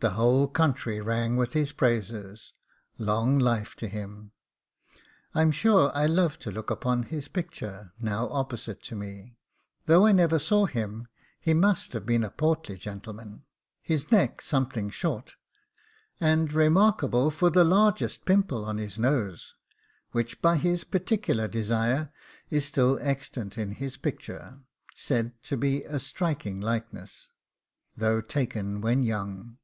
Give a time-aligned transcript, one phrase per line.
[0.00, 2.52] The whole country rang with his praises!
[2.96, 4.30] long life to him!
[5.34, 9.36] I'm sure I love to look upon his picture, now opposite to me;
[9.86, 11.08] though I never saw him,
[11.40, 13.46] he must have been a portly gentleman
[13.82, 15.34] his neck something short,
[16.20, 19.56] and remarkable for the largest pimple on his nose,
[20.12, 22.12] which, by his particular desire,
[22.48, 24.60] is still extant in his picture,
[24.94, 27.30] said to be a striking likeness,
[27.96, 29.58] though taken when young.